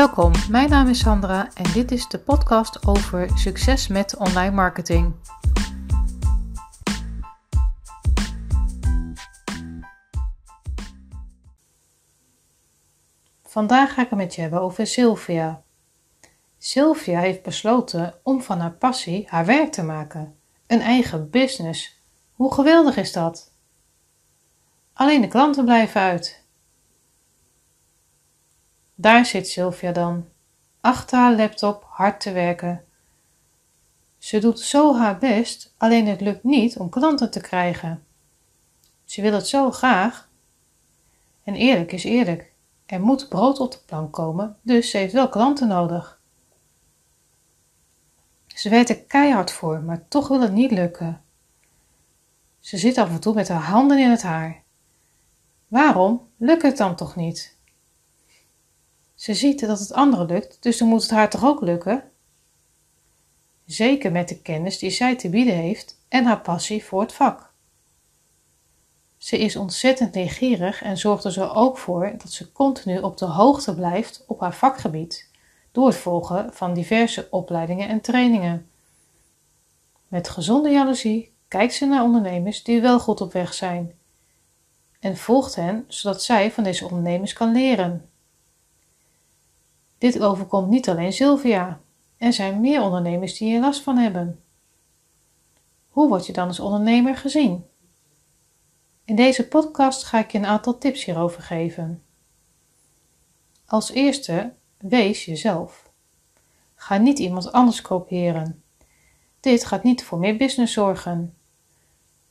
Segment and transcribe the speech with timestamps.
[0.00, 5.14] Welkom, mijn naam is Sandra en dit is de podcast over succes met online marketing.
[13.42, 15.62] Vandaag ga ik het met je hebben over Sylvia.
[16.58, 20.36] Sylvia heeft besloten om van haar passie haar werk te maken.
[20.66, 22.02] Een eigen business.
[22.32, 23.52] Hoe geweldig is dat?
[24.92, 26.39] Alleen de klanten blijven uit.
[29.00, 30.28] Daar zit Sylvia dan,
[30.80, 32.84] achter haar laptop hard te werken.
[34.18, 38.04] Ze doet zo haar best, alleen het lukt niet om klanten te krijgen.
[39.04, 40.28] Ze wil het zo graag.
[41.44, 42.52] En eerlijk is eerlijk.
[42.86, 46.20] Er moet brood op de plank komen, dus ze heeft wel klanten nodig.
[48.46, 51.22] Ze werkt er keihard voor, maar toch wil het niet lukken.
[52.58, 54.62] Ze zit af en toe met haar handen in het haar.
[55.68, 57.58] Waarom lukt het dan toch niet?
[59.20, 62.10] Ze ziet dat het anderen lukt, dus dan moet het haar toch ook lukken?
[63.64, 67.52] Zeker met de kennis die zij te bieden heeft en haar passie voor het vak.
[69.16, 73.24] Ze is ontzettend leergierig en zorgt er zo ook voor dat ze continu op de
[73.24, 75.30] hoogte blijft op haar vakgebied
[75.72, 78.70] door het volgen van diverse opleidingen en trainingen.
[80.08, 83.94] Met gezonde jaloezie kijkt ze naar ondernemers die wel goed op weg zijn
[85.00, 88.09] en volgt hen zodat zij van deze ondernemers kan leren.
[90.00, 91.80] Dit overkomt niet alleen Sylvia.
[92.16, 94.40] Er zijn meer ondernemers die hier last van hebben.
[95.88, 97.64] Hoe word je dan als ondernemer gezien?
[99.04, 102.02] In deze podcast ga ik je een aantal tips hierover geven.
[103.66, 105.90] Als eerste, wees jezelf.
[106.74, 108.62] Ga niet iemand anders kopiëren.
[109.40, 111.34] Dit gaat niet voor meer business zorgen.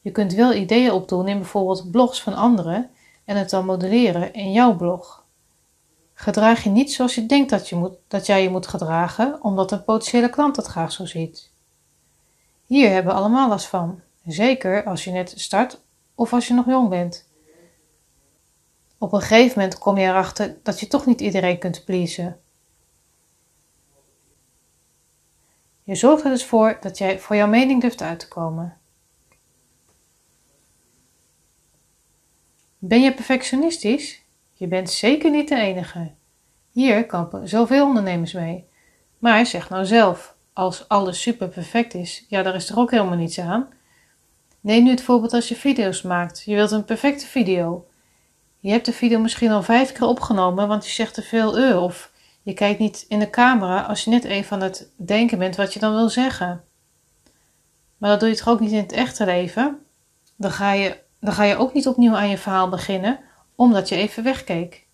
[0.00, 2.90] Je kunt wel ideeën opdoen in bijvoorbeeld blogs van anderen
[3.24, 5.25] en het dan modelleren in jouw blog.
[6.18, 9.72] Gedraag je niet zoals je denkt dat, je moet, dat jij je moet gedragen, omdat
[9.72, 11.50] een potentiële klant dat graag zo ziet.
[12.64, 15.80] Hier hebben we allemaal last van, zeker als je net start
[16.14, 17.28] of als je nog jong bent.
[18.98, 22.40] Op een gegeven moment kom je erachter dat je toch niet iedereen kunt pleasen.
[25.82, 28.78] Je zorgt er dus voor dat jij voor jouw mening durft uit te komen.
[32.78, 34.24] Ben je perfectionistisch?
[34.58, 36.12] Je bent zeker niet de enige.
[36.72, 38.68] Hier kampen zoveel ondernemers mee.
[39.18, 43.16] Maar zeg nou zelf, als alles super perfect is, ja, daar is er ook helemaal
[43.16, 43.68] niets aan.
[44.60, 46.42] Neem nu het voorbeeld als je video's maakt.
[46.44, 47.86] Je wilt een perfecte video.
[48.60, 51.82] Je hebt de video misschien al vijf keer opgenomen, want je zegt te veel uh,
[51.82, 52.12] of
[52.42, 55.72] je kijkt niet in de camera als je net even aan het denken bent wat
[55.72, 56.64] je dan wil zeggen.
[57.96, 59.78] Maar dat doe je toch ook niet in het echte leven?
[60.36, 63.20] Dan ga je, dan ga je ook niet opnieuw aan je verhaal beginnen,
[63.56, 64.86] omdat je even wegkeek.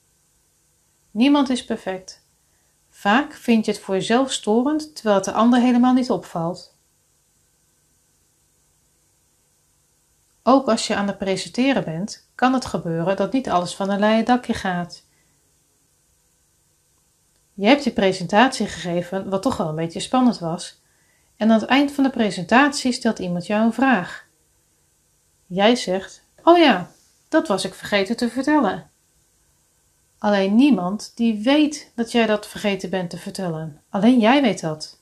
[1.11, 2.27] Niemand is perfect.
[2.89, 6.77] Vaak vind je het voor jezelf storend, terwijl het de ander helemaal niet opvalt.
[10.43, 13.99] Ook als je aan het presenteren bent, kan het gebeuren dat niet alles van een
[13.99, 15.05] leien dakje gaat.
[17.55, 20.83] Je hebt je presentatie gegeven, wat toch wel een beetje spannend was,
[21.37, 24.27] en aan het eind van de presentatie stelt iemand jou een vraag.
[25.47, 26.91] Jij zegt: Oh ja,
[27.33, 28.91] dat was ik vergeten te vertellen.
[30.19, 33.83] Alleen niemand die weet dat jij dat vergeten bent te vertellen.
[33.89, 35.01] Alleen jij weet dat.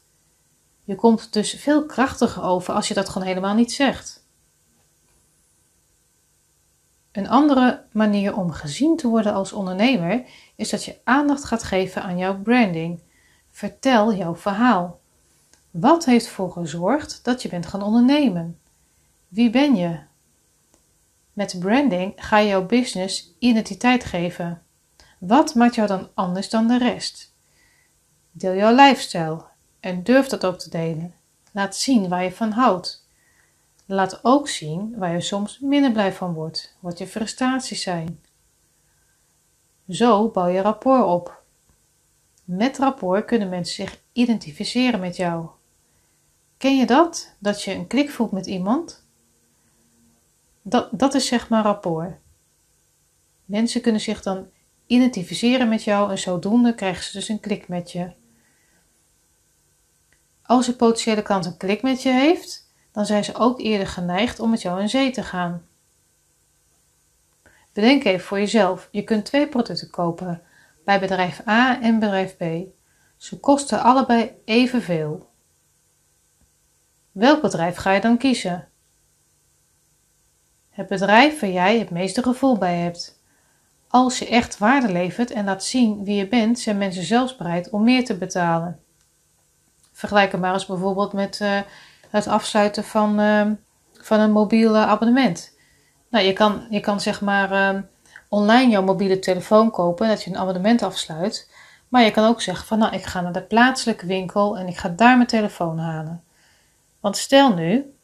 [0.84, 4.24] Je komt dus veel krachtiger over als je dat gewoon helemaal niet zegt.
[7.12, 10.24] Een andere manier om gezien te worden als ondernemer
[10.56, 13.00] is dat je aandacht gaat geven aan jouw branding.
[13.50, 15.00] Vertel jouw verhaal.
[15.70, 18.58] Wat heeft ervoor gezorgd dat je bent gaan ondernemen?
[19.28, 20.08] Wie ben je?
[21.41, 24.62] Met branding ga je jouw business identiteit geven.
[25.19, 27.34] Wat maakt jou dan anders dan de rest?
[28.31, 29.43] Deel jouw lifestyle
[29.81, 31.15] en durf dat ook te delen.
[31.53, 33.06] Laat zien waar je van houdt.
[33.87, 38.21] Laat ook zien waar je soms minder blij van wordt, wat je frustraties zijn.
[39.89, 41.43] Zo bouw je rapport op.
[42.45, 45.48] Met rapport kunnen mensen zich identificeren met jou.
[46.57, 47.34] Ken je dat?
[47.39, 48.99] Dat je een klik voelt met iemand?
[50.62, 52.18] Dat, dat is zeg maar rapport.
[53.45, 54.48] Mensen kunnen zich dan
[54.86, 58.12] identificeren met jou en zodoende krijgen ze dus een klik met je.
[60.42, 64.41] Als je potentiële klant een klik met je heeft, dan zijn ze ook eerder geneigd
[64.41, 65.66] om met jou in zee te gaan.
[67.72, 70.42] Bedenk even voor jezelf: je kunt twee producten kopen
[70.84, 72.45] bij bedrijf A en bedrijf B.
[73.16, 75.30] Ze kosten allebei evenveel.
[77.12, 78.70] Welk bedrijf ga je dan kiezen?
[80.80, 83.21] Het bedrijf waar jij het meeste gevoel bij hebt.
[83.88, 87.71] Als je echt waarde levert en laat zien wie je bent, zijn mensen zelfs bereid
[87.71, 88.80] om meer te betalen.
[89.92, 91.60] Vergelijk het maar eens bijvoorbeeld met uh,
[92.10, 93.47] het afsluiten van, uh,
[93.92, 95.56] van een mobiel abonnement.
[96.10, 97.80] Nou, je kan, je kan zeg maar uh,
[98.28, 101.50] online jouw mobiele telefoon kopen, dat je een abonnement afsluit.
[101.88, 104.76] Maar je kan ook zeggen van nou, ik ga naar de plaatselijke winkel en ik
[104.76, 106.22] ga daar mijn telefoon halen.
[107.00, 107.94] Want stel nu,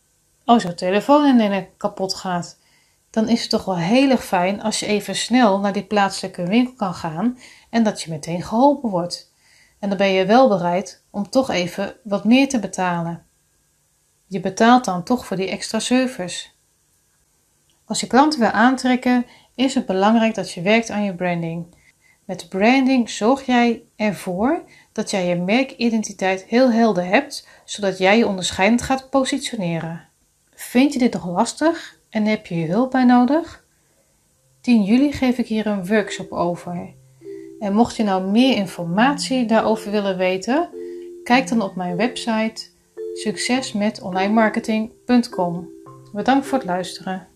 [0.45, 2.65] als jouw telefoon in kapot gaat,
[3.17, 6.47] dan is het toch wel heel erg fijn als je even snel naar die plaatselijke
[6.47, 7.39] winkel kan gaan
[7.71, 9.33] en dat je meteen geholpen wordt.
[9.79, 13.27] En dan ben je wel bereid om toch even wat meer te betalen.
[14.27, 16.49] Je betaalt dan toch voor die extra service.
[17.85, 21.75] Als je klanten wil aantrekken, is het belangrijk dat je werkt aan je branding.
[22.25, 28.27] Met branding zorg jij ervoor dat jij je merkidentiteit heel helder hebt, zodat jij je
[28.27, 30.09] onderscheidend gaat positioneren.
[30.55, 33.65] Vind je dit nog lastig en heb je hulp bij nodig?
[34.61, 36.95] 10 juli geef ik hier een workshop over.
[37.59, 40.69] En mocht je nou meer informatie daarover willen weten,
[41.25, 42.67] kijk dan op mijn website
[43.15, 45.69] succesmetonlinemarketing.com.
[46.13, 47.29] Bedankt voor het luisteren.